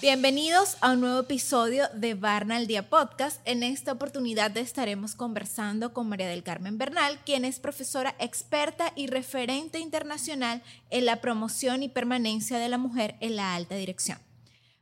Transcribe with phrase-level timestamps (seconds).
[0.00, 3.40] Bienvenidos a un nuevo episodio de Barna al Día Podcast.
[3.44, 9.06] En esta oportunidad estaremos conversando con María del Carmen Bernal, quien es profesora experta y
[9.06, 14.18] referente internacional en la promoción y permanencia de la mujer en la alta dirección.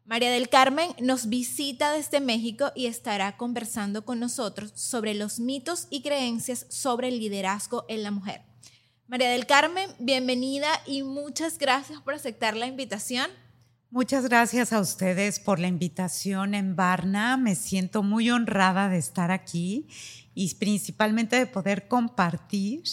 [0.06, 5.88] María del Carmen nos visita desde México y estará conversando con nosotros sobre los mitos
[5.90, 8.42] y creencias sobre el liderazgo en la mujer.
[9.08, 13.28] María del Carmen, bienvenida y muchas gracias por aceptar la invitación.
[13.90, 17.36] Muchas gracias a ustedes por la invitación en Varna.
[17.36, 19.88] Me siento muy honrada de estar aquí
[20.34, 22.84] y principalmente de poder compartir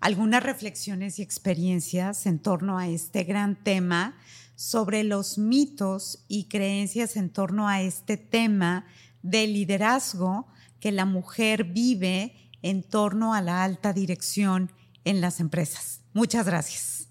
[0.00, 4.18] algunas reflexiones y experiencias en torno a este gran tema
[4.58, 8.86] sobre los mitos y creencias en torno a este tema
[9.22, 10.48] del liderazgo
[10.80, 14.72] que la mujer vive en torno a la alta dirección
[15.04, 16.00] en las empresas.
[16.12, 17.08] Muchas gracias.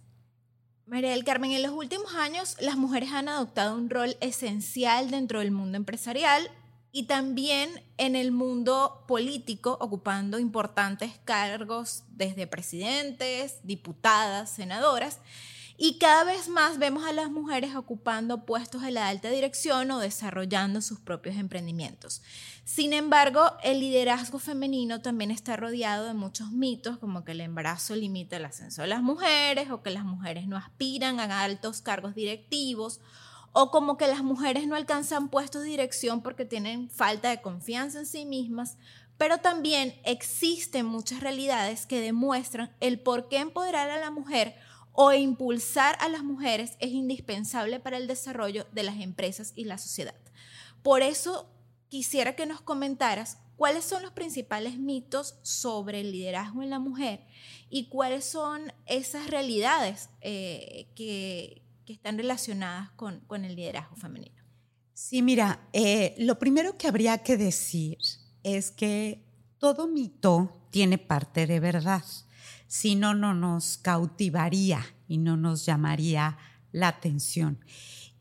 [0.86, 5.40] María del Carmen, en los últimos años las mujeres han adoptado un rol esencial dentro
[5.40, 6.52] del mundo empresarial
[6.92, 15.22] y también en el mundo político, ocupando importantes cargos desde presidentes, diputadas, senadoras.
[15.80, 20.00] Y cada vez más vemos a las mujeres ocupando puestos en la alta dirección o
[20.00, 22.24] desarrollando sus propios emprendimientos.
[22.66, 27.96] Sin embargo, el liderazgo femenino también está rodeado de muchos mitos, como que el embarazo
[27.96, 32.16] limita el ascenso de las mujeres o que las mujeres no aspiran a altos cargos
[32.16, 33.00] directivos
[33.54, 38.00] o como que las mujeres no alcanzan puestos de dirección porque tienen falta de confianza
[38.00, 38.78] en sí mismas,
[39.18, 44.56] pero también existen muchas realidades que demuestran el por qué empoderar a la mujer
[45.00, 49.78] o impulsar a las mujeres es indispensable para el desarrollo de las empresas y la
[49.78, 50.16] sociedad.
[50.82, 51.48] Por eso
[51.88, 57.28] quisiera que nos comentaras cuáles son los principales mitos sobre el liderazgo en la mujer
[57.70, 64.42] y cuáles son esas realidades eh, que, están relacionadas con, el liderazgo femenino.
[64.94, 68.00] Sí, mira, eh, lo primero que habría que decir
[68.42, 69.24] es que
[69.60, 72.04] todo mito tiene parte de verdad
[72.68, 76.38] si no, no nos cautivaría y no nos llamaría
[76.72, 77.60] la atención.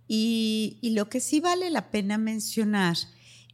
[0.09, 2.97] Y, lo que sí vale la pena mencionar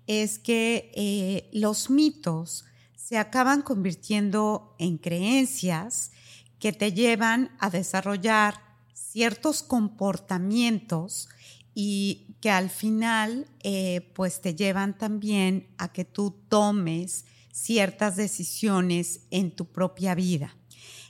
[0.06, 2.64] es que eh, los mitos
[2.94, 6.12] se acaban convirtiendo en creencias
[6.58, 8.54] que te llevan a desarrollar
[8.92, 11.28] ciertos comportamientos
[11.74, 19.20] y que al final eh, pues te llevan también a que tú tomes ciertas decisiones
[19.30, 20.56] en tu propia vida.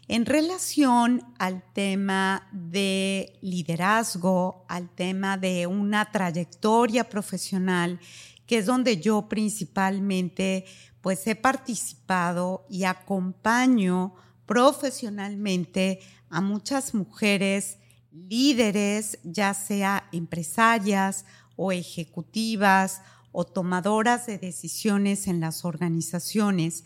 [0.08, 8.00] En relación al tema de liderazgo, al tema de una trayectoria profesional,
[8.46, 10.64] que es donde yo principalmente
[11.00, 14.14] pues he participado y acompaño
[14.44, 17.78] profesionalmente a muchas mujeres
[18.12, 21.24] líderes, ya sea empresarias
[21.56, 26.84] o ejecutivas o tomadoras de decisiones en las organizaciones.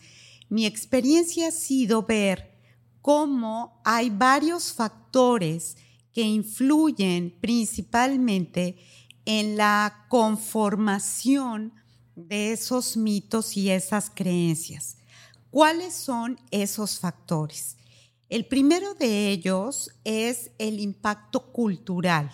[0.49, 2.56] Mi experiencia ha sido ver
[3.07, 5.77] cómo hay varios factores
[6.11, 8.79] que influyen principalmente
[9.23, 11.71] en la conformación
[12.17, 14.97] de esos mitos y esas creencias.
[15.49, 17.77] ¿Cuáles son esos factores?
[18.27, 22.29] El primero de ellos es el impacto cultural,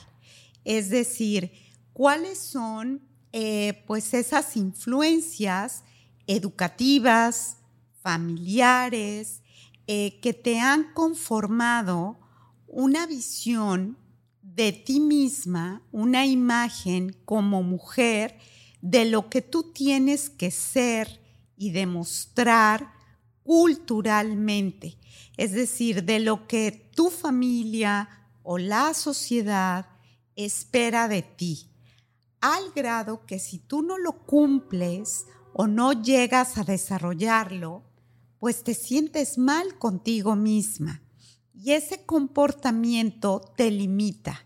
[0.63, 1.51] es decir,
[1.93, 5.83] cuáles son eh, pues esas influencias
[6.25, 7.57] educativas,
[8.01, 9.42] familiares,
[9.87, 12.19] eh, que te han conformado
[12.67, 13.97] una visión
[14.41, 18.37] de ti misma, una imagen como mujer
[18.81, 21.21] de lo que tú tienes que ser
[21.57, 22.93] y demostrar
[23.43, 24.97] culturalmente,
[25.37, 28.09] es decir, de lo que tu familia
[28.43, 29.87] o la sociedad
[30.35, 31.69] espera de ti,
[32.41, 37.83] al grado que si tú no lo cumples o no llegas a desarrollarlo,
[38.43, 41.01] pues te sientes mal contigo misma.
[41.53, 44.45] Y ese comportamiento te limita.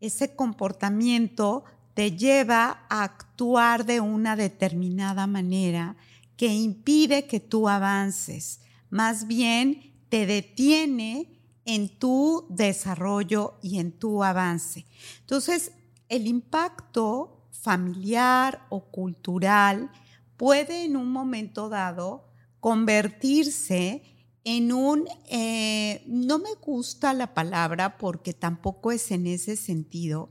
[0.00, 1.64] Ese comportamiento
[1.94, 5.96] te lleva a actuar de una determinada manera
[6.36, 8.60] que impide que tú avances.
[8.90, 14.84] Más bien te detiene en tu desarrollo y en tu avance.
[15.20, 15.72] Entonces,
[16.10, 19.90] el impacto familiar o cultural
[20.36, 22.27] puede en un momento dado
[22.68, 24.02] convertirse
[24.44, 30.28] en un, eh, no me gusta la palabra porque tampoco es en ese sentido,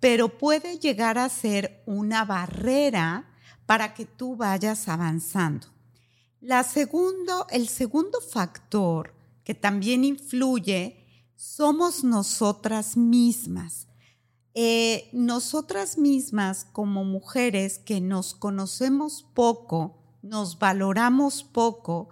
[0.00, 3.30] pero puede llegar a ser una barrera
[3.66, 5.66] para que tú vayas avanzando.
[6.40, 9.14] La segundo, el segundo factor
[9.44, 11.04] que también influye
[11.36, 13.86] somos nosotras mismas.
[14.54, 22.08] Eh, nosotras mismas como mujeres que nos conocemos poco, nos valoramos poco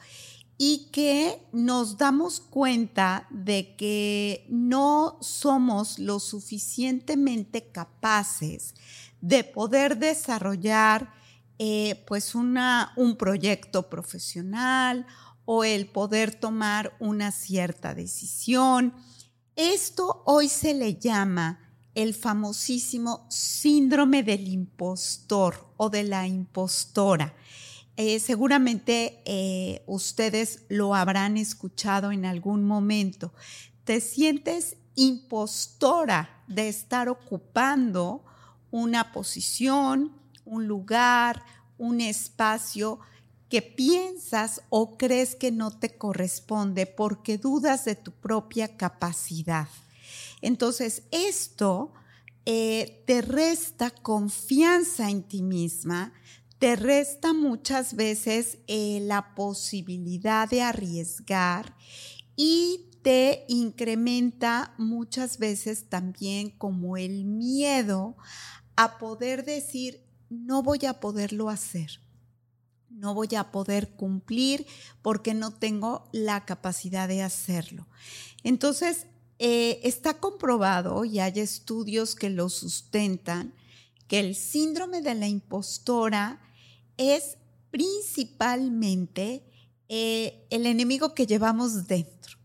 [0.57, 8.75] y que nos damos cuenta de que no somos lo suficientemente capaces
[9.21, 11.13] de poder desarrollar
[11.59, 15.07] eh, pues una, un proyecto profesional
[15.45, 18.95] o el poder tomar una cierta decisión.
[19.57, 21.61] Esto hoy se le llama
[21.95, 27.35] el famosísimo síndrome del impostor o de la impostora.
[27.97, 33.33] Eh, seguramente eh, ustedes lo habrán escuchado en algún momento.
[33.85, 38.25] Te sientes impostora de estar ocupando
[38.71, 40.13] una posición,
[40.45, 41.45] un lugar,
[41.79, 42.99] un espacio
[43.49, 49.69] que piensas o crees que no te corresponde porque dudas de tu propia capacidad.
[50.41, 51.93] Entonces, esto
[52.47, 56.13] eh, te resta confianza en ti misma,
[56.65, 61.77] te resta muchas veces eh, la posibilidad de arriesgar
[62.37, 68.17] y te incrementa muchas veces también como el miedo
[68.77, 72.01] a poder decir, no voy a poderlo hacer,
[72.89, 74.67] no voy a poder cumplir
[75.03, 77.87] porque no tengo la capacidad de hacerlo.
[78.43, 79.05] Entonces,
[79.39, 83.53] eh, está comprobado y hay estudios que lo sustentan
[84.09, 86.41] que el síndrome de la impostora
[86.97, 87.37] es
[87.71, 89.43] principalmente
[89.89, 92.39] eh, el enemigo que llevamos dentro.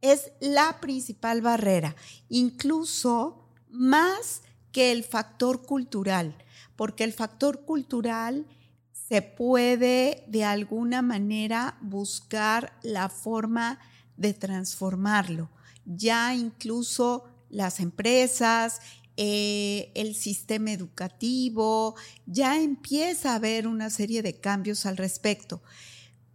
[0.00, 1.94] Es la principal barrera,
[2.28, 4.42] incluso más
[4.72, 6.34] que el factor cultural,
[6.76, 8.46] porque el factor cultural
[8.92, 13.78] se puede de alguna manera buscar la forma
[14.16, 15.50] de transformarlo.
[15.84, 18.80] Ya incluso las empresas,
[19.22, 21.94] eh, el sistema educativo,
[22.24, 25.62] ya empieza a haber una serie de cambios al respecto.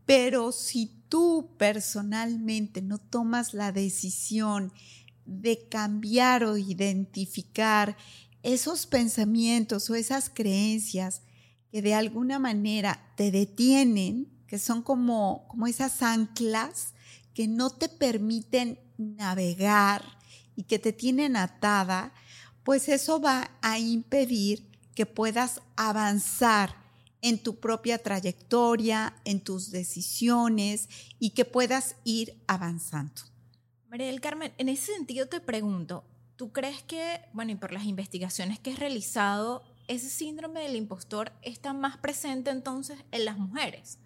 [0.06, 4.72] Pero si tú personalmente no tomas la decisión
[5.26, 7.98] de cambiar o identificar
[8.44, 11.24] esos pensamientos o esas creencias
[11.72, 16.94] que de alguna manera te detienen, que son como, como esas anclas
[17.34, 20.04] que no te permiten navegar
[20.56, 22.14] y que te tienen atada,
[22.66, 26.76] pues eso va a impedir que puedas avanzar
[27.22, 30.90] en tu propia trayectoria, en tus decisiones
[31.20, 33.22] y que puedas ir avanzando.
[33.88, 36.04] María del Carmen, en ese sentido te pregunto,
[36.38, 41.34] ¿tú crees que, bueno, y por las investigaciones que has realizado, ese síndrome del impostor
[41.44, 44.00] está más presente entonces en las mujeres?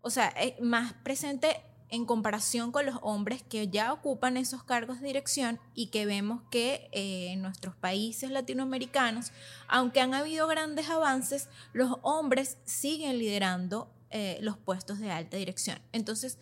[0.00, 1.60] O sea, eh, más presente
[1.90, 6.42] en comparación con los hombres que ya ocupan esos cargos de dirección y que vemos
[6.50, 9.32] que eh, en nuestros países latinoamericanos,
[9.68, 15.78] aunque han habido grandes avances, los hombres siguen liderando eh, los puestos de alta dirección.
[15.92, 16.38] Entonces,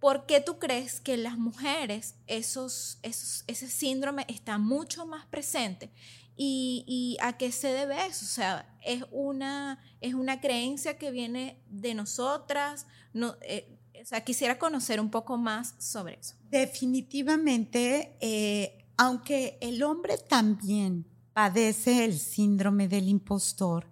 [0.00, 5.90] ¿por qué tú crees que en las mujeres esos, ese síndrome está mucho más presente?
[6.36, 8.24] ¿Y, a qué se debe eso?
[8.24, 12.86] O sea, ¿es una, es una creencia que viene de nosotras?
[13.12, 16.34] No, eh, o sea, quisiera conocer un poco más sobre eso.
[16.50, 23.88] Definitivamente, eh, aunque el hombre también padece el síndrome del impostor,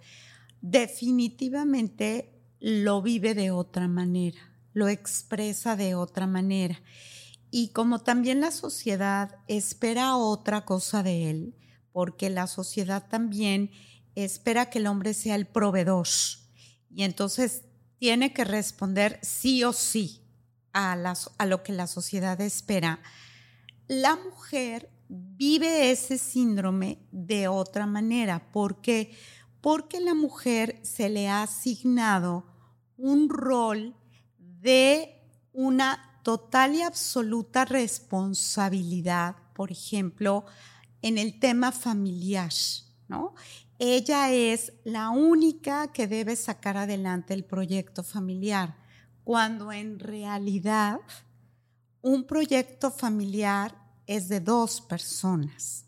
[0.60, 4.38] definitivamente lo vive de otra manera,
[4.72, 6.80] lo expresa de otra manera.
[7.50, 11.56] Y como también la sociedad espera otra cosa de él,
[11.92, 13.70] porque la sociedad también
[14.14, 16.06] espera que el hombre sea el proveedor.
[16.94, 17.64] Y entonces
[18.02, 20.24] tiene que responder sí o sí
[20.72, 20.96] a,
[21.46, 22.98] lo que la sociedad espera.
[23.86, 28.50] La mujer vive ese síndrome de otra manera.
[28.50, 29.16] ¿Por qué?
[29.60, 32.44] Porque la mujer se le ha asignado
[32.96, 33.94] un rol
[34.36, 40.44] de una total y absoluta responsabilidad, por ejemplo,
[41.02, 42.50] en el tema familiar,
[43.06, 43.36] ¿no?
[43.84, 48.76] Ella es la única que debe sacar adelante el proyecto familiar,
[49.24, 51.00] cuando en realidad
[52.00, 55.84] un proyecto familiar es de dos personas.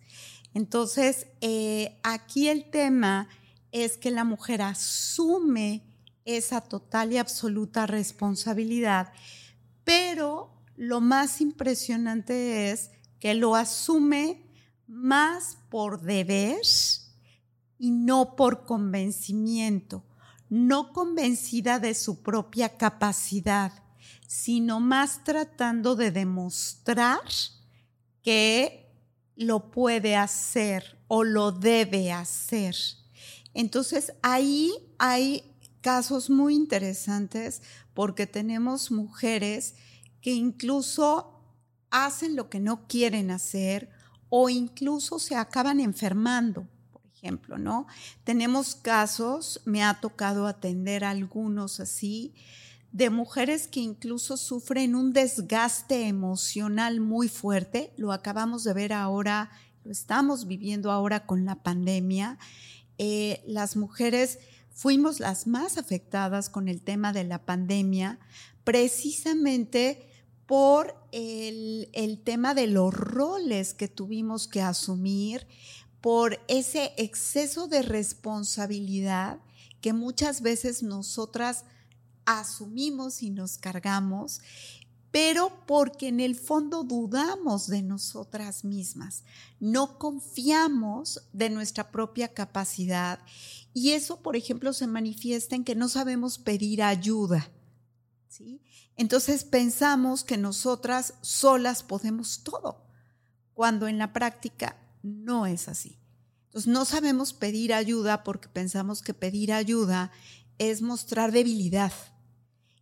[0.54, 3.28] Entonces, eh, aquí el tema
[3.70, 5.84] es que la mujer asume
[6.24, 9.12] esa total y absoluta responsabilidad,
[9.84, 14.42] pero lo más impresionante es que lo asume
[14.88, 16.58] más por deber
[17.84, 20.04] y no por convencimiento.
[20.48, 23.72] no convencida de su propia capacidad,
[24.26, 27.20] sino más tratando de demostrar
[28.22, 28.90] que
[29.36, 32.76] lo puede hacer o lo debe hacer.
[33.52, 35.42] Entonces ahí hay
[35.80, 37.62] casos muy interesantes
[37.92, 39.74] porque tenemos mujeres
[40.20, 41.40] que incluso
[41.90, 43.90] hacen lo que no quieren hacer
[44.28, 46.68] o incluso se acaban enfermando,
[47.24, 47.86] ejemplo, ¿no?
[48.22, 52.34] Tenemos casos, me ha tocado atender algunos así,
[52.92, 59.50] de mujeres que incluso sufren un desgaste emocional muy fuerte, lo acabamos de ver ahora,
[59.84, 62.38] lo estamos viviendo ahora con la pandemia,
[62.98, 64.38] eh, las mujeres
[64.70, 68.20] fuimos las más afectadas con el tema de la pandemia,
[68.64, 70.08] precisamente
[70.46, 75.46] por el, el, tema de los roles que tuvimos que asumir,
[76.04, 79.38] por ese exceso de responsabilidad
[79.80, 81.64] que muchas veces nosotras
[82.26, 84.42] asumimos y nos cargamos,
[85.10, 89.24] pero porque en el fondo dudamos de nosotras mismas,
[89.60, 93.20] no confiamos de nuestra propia capacidad
[93.72, 97.50] y eso, por ejemplo, se manifiesta en que no sabemos pedir ayuda.
[98.28, 98.60] ¿sí?
[98.94, 102.84] Entonces pensamos que nosotras solas podemos todo,
[103.54, 106.00] cuando en la práctica no es así.
[106.46, 110.10] Entonces no sabemos pedir ayuda porque pensamos que pedir ayuda
[110.58, 111.92] es mostrar debilidad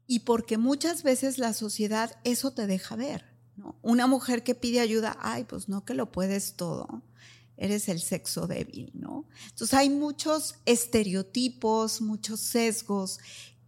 [0.06, 3.24] y porque muchas veces la sociedad eso te deja ver.
[3.56, 3.78] ¿no?
[3.82, 7.02] Una mujer que pide ayuda, ay, pues no que lo puedes todo
[7.56, 9.28] eres el sexo débil, ¿no?
[9.50, 13.18] Entonces hay muchos estereotipos, muchos sesgos,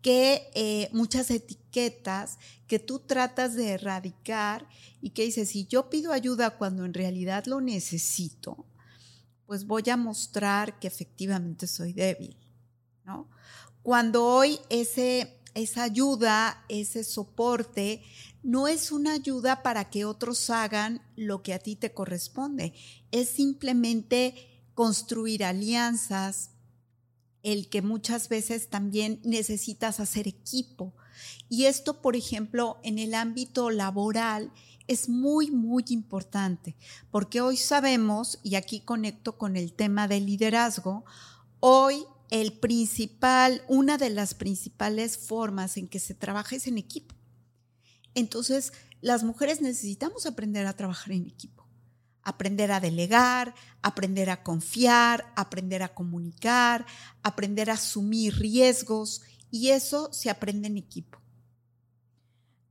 [0.04, 4.68] que, eh, muchas etiquetas que tú tratas de erradicar
[5.00, 8.66] y que dices, si yo pido ayuda cuando en realidad lo necesito,
[9.46, 12.36] pues voy a mostrar que efectivamente soy débil,
[13.06, 13.30] ¿no?
[13.82, 18.02] Cuando hoy ese, esa ayuda, ese soporte,
[18.42, 22.74] no es una ayuda para que otros hagan lo que a ti te corresponde,
[23.10, 26.50] es simplemente construir alianzas,
[27.44, 30.94] el que muchas veces también necesitas hacer equipo.
[31.48, 34.50] Y esto, por ejemplo, en el ámbito laboral
[34.88, 36.74] es muy, muy importante,
[37.10, 41.04] porque hoy sabemos, y aquí conecto con el tema del liderazgo,
[41.60, 47.14] hoy el principal, una de las principales formas en que se trabaja es en equipo.
[48.14, 51.63] Entonces, las mujeres necesitamos aprender a trabajar en equipo,
[52.24, 56.86] aprender a delegar, aprender a confiar, aprender a comunicar,
[57.22, 61.18] aprender a asumir riesgos y eso se aprende en equipo.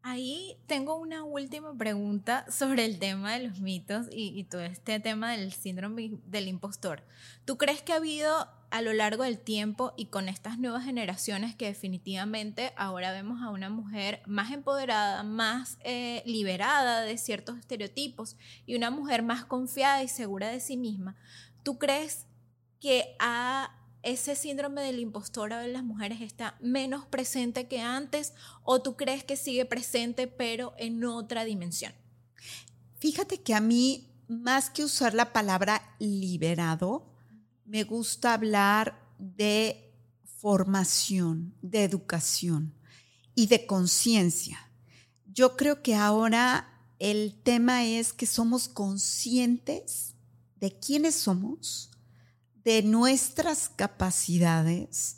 [0.06, 5.32] Ahí tengo una última pregunta sobre el tema de los mitos y, todo este tema
[5.32, 7.04] del síndrome del impostor.
[7.46, 11.54] ¿Tú crees que ha habido a lo largo del tiempo y con estas nuevas generaciones
[11.56, 18.36] que definitivamente ahora vemos a una mujer más empoderada, más eh, liberada de ciertos estereotipos
[18.66, 21.16] y una mujer más confiada y segura de sí misma,
[21.62, 22.26] ¿tú crees
[22.80, 28.82] que a ese síndrome del impostor de las mujeres está menos presente que antes o
[28.82, 31.94] tú crees que sigue presente pero en otra dimensión?
[32.98, 37.13] Fíjate que a mí, más que usar la palabra liberado,
[37.66, 39.94] me gusta hablar de
[40.40, 42.74] formación, de educación
[43.36, 44.70] y de conciencia.
[45.26, 50.16] Yo creo que ahora el tema es que somos conscientes
[50.60, 51.90] de quiénes somos,
[52.64, 55.18] de nuestras capacidades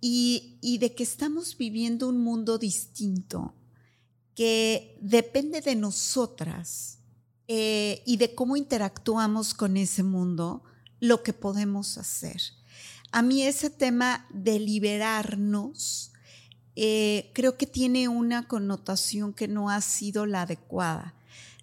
[0.00, 3.54] y, de que estamos viviendo un mundo distinto
[4.34, 6.98] que depende de nosotras
[7.48, 10.62] eh, y de cómo interactuamos con ese mundo
[11.00, 12.40] lo que podemos hacer.
[13.10, 16.12] A mí ese tema de liberarnos
[16.76, 21.14] eh, creo que tiene una connotación que no ha sido la adecuada.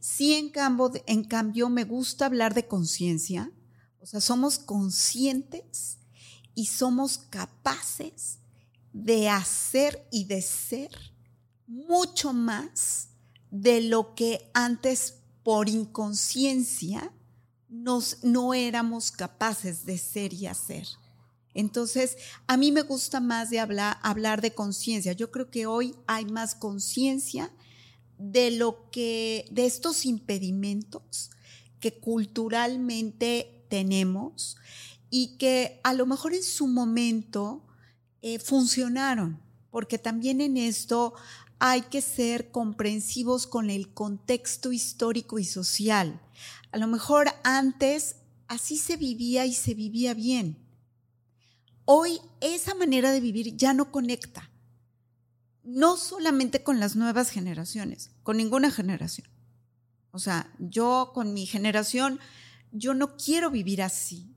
[0.02, 3.52] Sí, en cambio, en cambio me gusta hablar de conciencia,
[4.00, 5.98] o sea, somos conscientes
[6.54, 8.40] y somos capaces
[8.94, 10.92] de hacer y de ser
[11.68, 13.10] mucho más
[13.52, 17.12] de lo que antes por inconsciencia
[17.70, 20.88] no éramos capaces de ser y hacer.
[21.54, 25.14] Entonces, a mí me gusta más de hablar, hablar de conciencia.
[25.14, 27.52] Yo creo que hoy hay más conciencia
[28.20, 31.32] de lo que, de estos impedimentos
[31.80, 34.58] que culturalmente tenemos
[35.10, 37.66] y que a lo mejor en su momento
[38.22, 41.14] eh, funcionaron, porque también en esto
[41.60, 46.22] hay que ser comprensivos con el contexto histórico y social.
[46.72, 48.18] A lo mejor antes
[48.48, 50.64] así se vivía y se vivía bien.
[51.86, 54.52] hoy esa manera de vivir ya no conecta.
[55.64, 59.28] No solamente con las nuevas generaciones, con ninguna generación.
[60.12, 62.20] O sea, yo con mi generación,
[62.72, 64.36] yo no quiero vivir así.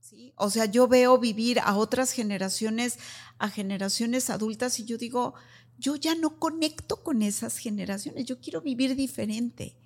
[0.00, 0.32] ¿sí?
[0.36, 2.98] O sea, yo veo vivir a otras generaciones,
[3.38, 5.34] a generaciones adultas, y yo digo,
[5.78, 9.76] yo ya no conecto con esas generaciones, yo quiero vivir diferente.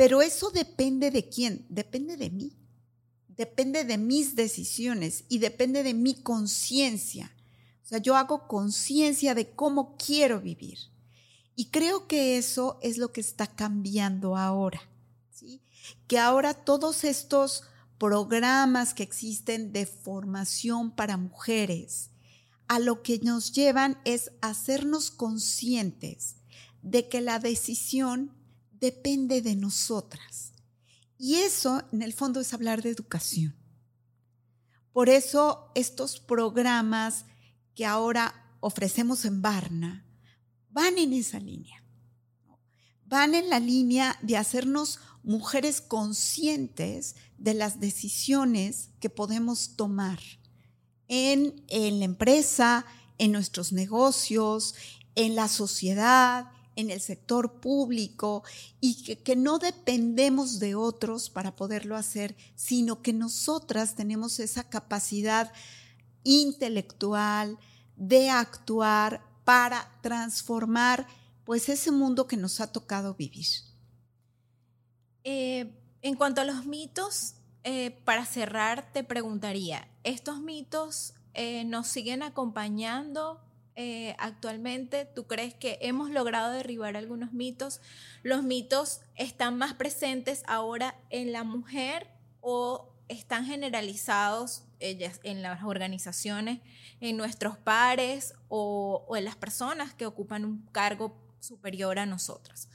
[0.00, 2.56] Pero eso depende de quién, depende de mí,
[3.28, 7.30] depende de mis decisiones y depende de mi conciencia.
[7.84, 10.78] O sea, yo hago conciencia de cómo quiero vivir.
[11.54, 14.80] Y creo que eso es lo que está cambiando ahora.
[16.06, 17.64] Que ahora todos estos
[17.98, 22.08] programas que existen de formación para mujeres,
[22.68, 26.36] a lo que nos llevan es hacernos conscientes
[26.80, 28.39] de que la decisión
[28.80, 30.52] depende de nosotras.
[31.18, 33.54] Y eso, en el fondo, es hablar de educación.
[34.92, 37.26] Por eso estos programas
[37.74, 40.06] que ahora ofrecemos en Barna
[40.70, 41.84] van en esa línea.
[43.04, 50.20] Van en la línea de hacernos mujeres conscientes de las decisiones que podemos tomar
[51.08, 52.86] en, la empresa,
[53.18, 54.74] en nuestros negocios,
[55.16, 58.42] en la sociedad, en el sector público
[58.80, 64.64] y que, que, no dependemos de otros para poderlo hacer, sino que nosotras tenemos esa
[64.64, 65.52] capacidad
[66.24, 67.58] intelectual
[67.96, 71.06] de actuar para transformar
[71.44, 73.46] pues ese mundo que nos ha tocado vivir.
[75.24, 75.70] Eh,
[76.02, 82.22] en cuanto a los mitos, eh, para cerrar, te preguntaría, ¿estos mitos eh, nos siguen
[82.22, 83.40] acompañando
[83.76, 85.06] eh, actualmente?
[85.06, 87.80] ¿Tú crees que hemos logrado derribar algunos mitos?
[88.22, 92.08] ¿Los mitos están más presentes ahora en la mujer
[92.40, 96.60] o están generalizados ellas en las organizaciones,
[97.00, 102.68] en nuestros pares o, o en las personas que ocupan un cargo superior a nosotras?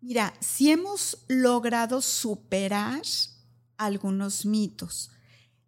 [0.00, 3.02] Mira, si hemos logrado superar
[3.80, 5.10] algunos mitos.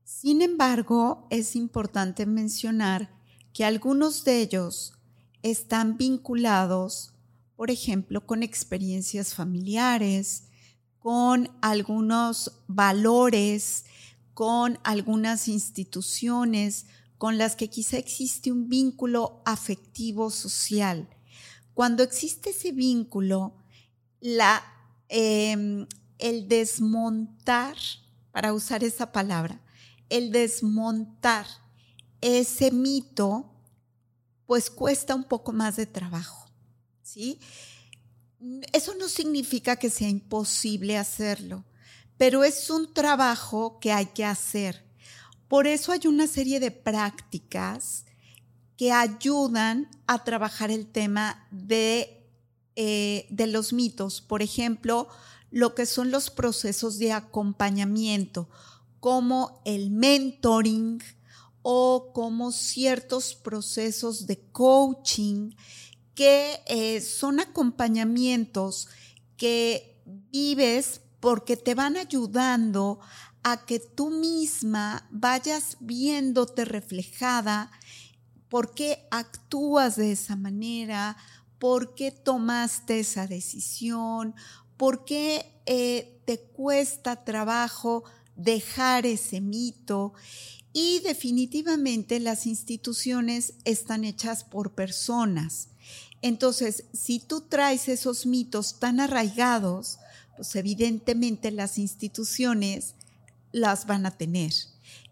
[0.04, 3.10] Sin embargo, es importante mencionar
[3.52, 4.94] que algunos de ellos
[5.42, 7.12] están vinculados,
[7.56, 10.44] por ejemplo, con experiencias familiares,
[10.98, 13.84] con algunos valores,
[14.34, 16.86] con algunas instituciones
[17.22, 21.08] con las que quizá existe un vínculo afectivo social.
[21.72, 23.54] Cuando existe ese vínculo,
[25.08, 25.86] em,
[26.18, 27.76] el desmontar
[28.32, 29.60] para usar esa palabra,
[30.08, 31.46] el desmontar
[32.22, 33.50] ese mito,
[34.46, 36.48] pues cuesta un poco más de trabajo,
[37.02, 37.38] ¿sí?
[38.72, 41.64] Eso no significa que sea imposible hacerlo,
[42.16, 44.84] pero es un trabajo que hay que hacer.
[45.48, 48.04] Por eso hay una serie de prácticas
[48.76, 52.26] que ayudan a trabajar el tema de,
[52.74, 54.20] eh, de los mitos.
[54.20, 55.08] Por ejemplo,
[55.50, 58.48] lo que son los procesos de acompañamiento,
[58.98, 61.02] como el mentoring
[61.62, 65.50] o como ciertos procesos de coaching,
[66.14, 68.88] que eh, son acompañamientos
[69.36, 73.00] que vives porque te van ayudando
[73.42, 77.70] a que tú misma vayas viéndote reflejada,
[78.48, 81.16] por qué actúas de esa manera,
[81.58, 84.34] por qué tomaste esa decisión,
[84.82, 88.02] ¿Por qué eh, te cuesta trabajo
[88.34, 90.12] dejar ese mito?
[90.72, 95.68] Y definitivamente las instituciones están hechas por personas.
[96.22, 99.98] Entonces, si tú traes esos mitos tan arraigados,
[100.36, 102.94] pues evidentemente las instituciones
[103.50, 104.52] las van a tener.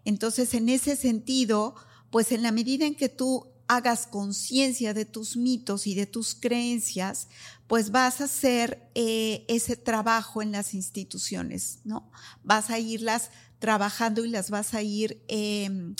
[0.05, 1.75] Entonces, en ese sentido,
[2.09, 6.35] pues en la medida en que tú hagas conciencia de tus mitos y de tus
[6.35, 7.29] creencias,
[7.67, 12.11] pues vas a hacer eh, ese trabajo en las instituciones, ¿no?
[12.43, 15.95] Vas a irlas trabajando y las vas a ir, em,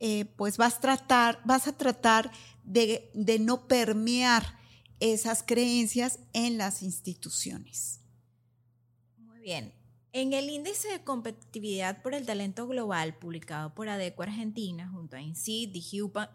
[0.00, 2.32] eh, pues vas, tratar, vas a tratar
[2.64, 4.58] de, de no permear
[4.98, 8.00] esas creencias en las instituciones.
[9.16, 9.81] Muy bien.
[10.14, 15.22] En el índice de competitividad por el talento global publicado por ADECO Argentina junto a
[15.22, 15.70] INSEAD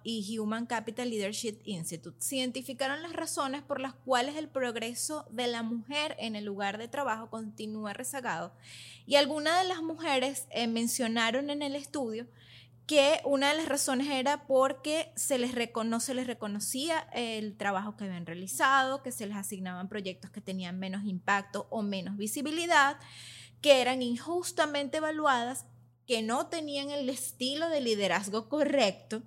[0.04, 5.46] y Human Capital Leadership Institute, se identificaron las razones por las cuales el progreso de
[5.46, 8.52] la mujer en el lugar de trabajo continúa rezagado.
[9.06, 12.26] Y algunas de las mujeres eh, mencionaron en el estudio
[12.88, 18.06] que una de las razones era porque se les se les reconocía el trabajo que
[18.06, 22.98] habían realizado, que se les asignaban proyectos que tenían menos impacto o menos visibilidad
[23.62, 25.66] que eran injustamente evaluadas
[26.06, 29.24] que no tenían el estilo de liderazgo correcto.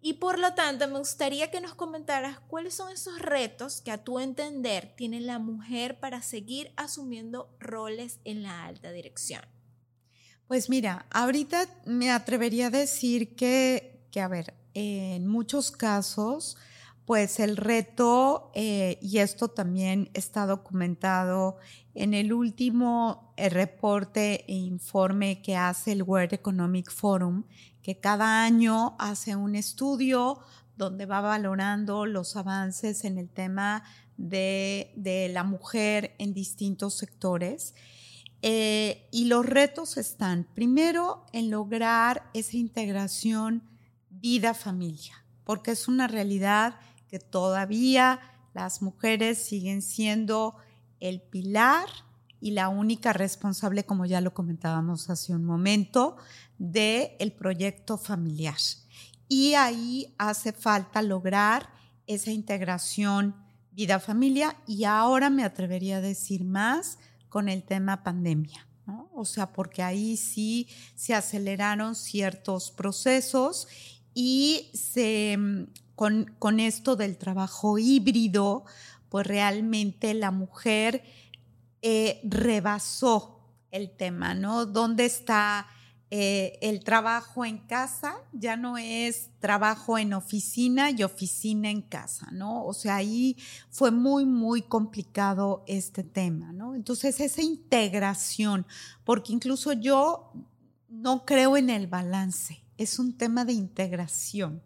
[0.00, 4.04] Y por lo tanto, me gustaría que nos comentaras cuáles son esos retos que a
[4.04, 9.42] tu entender tiene la mujer para seguir asumiendo roles en la alta dirección.
[10.46, 16.58] Pues mira, ahorita me atrevería a decir que, que a ver, en muchos casos,
[17.06, 21.58] pues el reto, eh, y esto también está documentado
[21.94, 27.44] en el último eh, reporte e informe que hace el World Economic Forum,
[27.82, 30.38] que cada año hace un estudio
[30.76, 33.84] donde va valorando los avances en el tema
[34.16, 37.74] de, la mujer en distintos sectores.
[38.42, 43.62] Eh, y los retos están, primero, en lograr esa integración
[44.10, 46.76] vida-familia, porque es una realidad
[47.14, 48.18] que todavía
[48.54, 50.56] las mujeres siguen siendo
[50.98, 51.86] el pilar
[52.40, 56.16] y la única responsable, como ya lo comentábamos hace un momento,
[56.58, 58.56] del el proyecto familiar.
[59.28, 61.68] Y ahí hace falta lograr
[62.08, 63.36] esa integración
[63.70, 66.98] vida-familia y ahora me atrevería a decir más
[67.28, 68.66] con el tema pandemia.
[69.12, 73.68] O sea, porque ahí sí se aceleraron ciertos procesos
[74.14, 78.64] y se con, esto del trabajo híbrido,
[79.08, 81.04] pues realmente la mujer
[81.82, 84.66] eh, rebasó el tema, ¿no?
[84.66, 85.66] ¿Dónde está
[86.10, 88.16] eh, el trabajo en casa?
[88.32, 92.64] Ya no es trabajo en oficina y oficina en casa, ¿no?
[92.64, 93.36] O sea, ahí
[93.70, 96.74] fue muy, muy complicado este tema, ¿no?
[96.74, 98.66] Entonces, esa integración,
[99.04, 100.32] porque incluso yo
[100.88, 104.62] no creo en el balance, es un tema de integración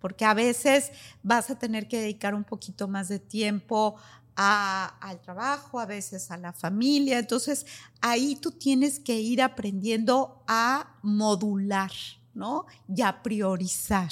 [0.00, 3.96] porque a veces vas a tener que dedicar un poquito más de tiempo
[4.36, 7.18] al trabajo, a veces a la familia.
[7.18, 7.66] Entonces,
[8.00, 11.92] ahí tú tienes que ir aprendiendo a modular,
[12.32, 12.64] ¿no?
[12.88, 14.10] Y a priorizar.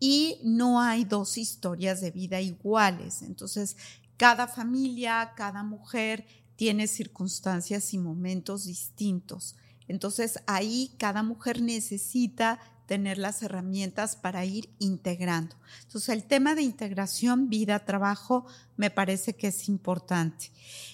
[0.00, 3.22] Y no hay dos historias de vida iguales.
[3.22, 3.76] Entonces,
[4.16, 9.54] cada familia, cada mujer tiene circunstancias y momentos distintos.
[9.86, 15.56] Entonces, ahí cada mujer necesita tener las herramientas para ir integrando.
[15.82, 18.46] Entonces, el tema de integración vida-trabajo
[18.76, 20.50] me parece que es importante.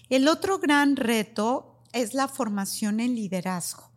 [0.09, 3.91] El otro gran reto es la formación en liderazgo.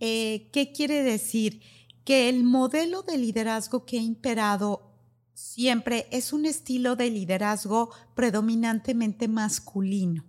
[0.00, 1.62] Eh, ¿Qué quiere decir?
[2.04, 4.92] Que el modelo de liderazgo que ha imperado
[5.34, 10.24] siempre es un estilo de liderazgo predominantemente masculino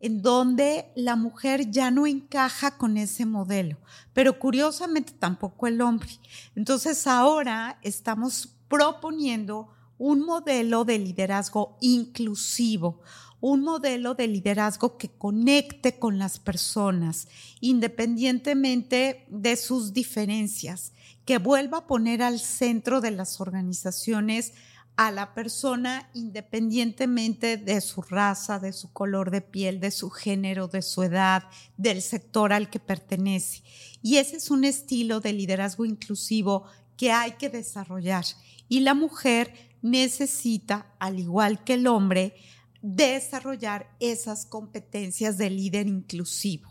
[0.00, 3.78] en donde la mujer ya no encaja con ese modelo,
[4.12, 6.10] pero curiosamente tampoco el hombre.
[6.54, 13.00] Entonces ahora estamos proponiendo un modelo de liderazgo inclusivo,
[13.40, 17.28] un modelo de liderazgo que conecte con las personas,
[17.60, 20.92] independientemente de sus diferencias,
[21.24, 24.52] que vuelva a poner al centro de las organizaciones
[24.96, 30.68] a la persona independientemente de su raza, de su color de piel, de su género,
[30.68, 31.44] de su edad,
[31.76, 33.62] del sector al que pertenece.
[34.02, 36.64] Y ese es un estilo de liderazgo inclusivo
[36.96, 38.24] que hay que desarrollar.
[38.68, 39.52] Y la mujer
[39.82, 42.34] necesita, al igual que el hombre,
[42.80, 46.70] desarrollar esas competencias de líder inclusivo.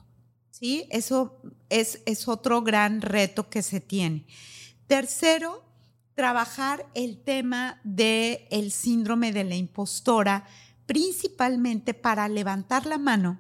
[0.52, 0.86] ¿Sí?
[0.92, 4.26] Eso es, es otro gran reto que se tiene.
[4.88, 5.66] Tercero,
[6.16, 10.46] trabajar el tema del el síndrome de la impostora,
[10.86, 13.40] principalmente para levantar la mano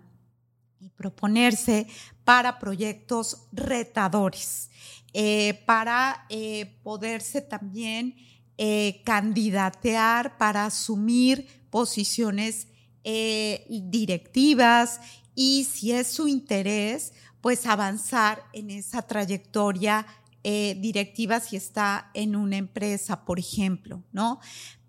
[0.79, 1.87] y proponerse
[2.23, 4.69] para proyectos retadores,
[5.13, 8.15] eh, para eh, poderse también
[8.57, 12.67] eh, candidatear para asumir posiciones
[13.05, 15.01] directivas
[15.35, 20.05] y si es su interés, pues avanzar en esa trayectoria
[20.43, 24.39] eh, directiva si está en una empresa, por ejemplo, ¿no?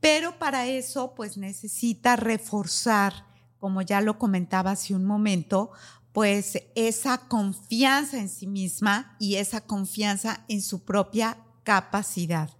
[0.00, 3.26] Pero para eso, pues necesita reforzar,
[3.58, 5.70] como ya lo comentaba hace un momento,
[6.12, 12.50] pues esa confianza en sí misma y esa confianza en su propia capacidad.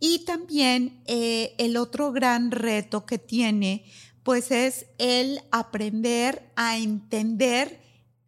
[0.00, 3.84] Y también eh, el otro gran reto que tiene,
[4.22, 7.80] pues es el aprender a entender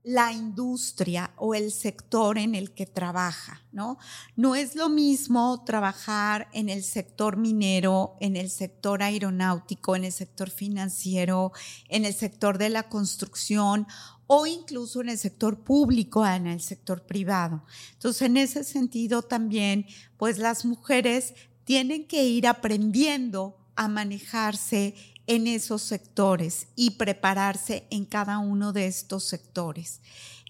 [0.04, 3.96] la industria o el sector en el que trabaja, ¿no?
[4.36, 10.12] No es lo mismo trabajar en el sector minero, en el sector aeronáutico, en el
[10.12, 11.52] sector financiero,
[11.88, 13.86] en el sector de la construcción
[14.26, 17.64] o incluso en el sector público, en el sector privado.
[17.94, 19.86] Entonces, en ese sentido también,
[20.18, 21.32] pues las mujeres
[21.64, 24.94] tienen que ir aprendiendo a manejarse
[25.26, 30.00] en esos sectores y prepararse en cada uno de estos sectores.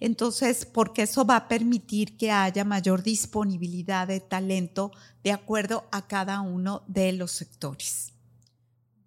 [0.01, 6.07] Entonces, porque eso va a permitir que haya mayor disponibilidad de talento de acuerdo a
[6.07, 8.13] cada uno de los sectores.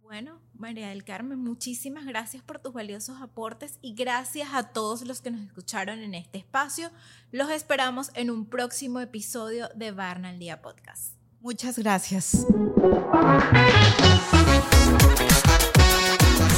[0.01, 5.21] Bueno, María del Carmen, muchísimas gracias por tus valiosos aportes y gracias a todos los
[5.21, 6.89] que nos escucharon en este espacio.
[7.31, 11.15] Los esperamos en un próximo episodio de Barna al Día Podcast.
[11.41, 12.45] Muchas gracias.